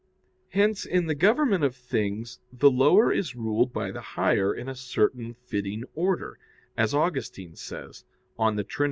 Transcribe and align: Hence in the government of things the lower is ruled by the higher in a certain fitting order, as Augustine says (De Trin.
Hence 0.49 0.83
in 0.83 1.05
the 1.05 1.13
government 1.13 1.63
of 1.63 1.75
things 1.75 2.39
the 2.51 2.71
lower 2.71 3.13
is 3.13 3.35
ruled 3.35 3.71
by 3.71 3.91
the 3.91 4.01
higher 4.01 4.51
in 4.51 4.67
a 4.67 4.73
certain 4.73 5.35
fitting 5.45 5.83
order, 5.93 6.39
as 6.75 6.95
Augustine 6.95 7.55
says 7.55 8.03
(De 8.39 8.63
Trin. 8.63 8.79